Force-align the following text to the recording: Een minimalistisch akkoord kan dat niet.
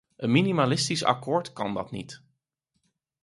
Een 0.17 0.31
minimalistisch 0.31 1.03
akkoord 1.03 1.53
kan 1.53 1.73
dat 1.73 1.91
niet. 1.91 2.21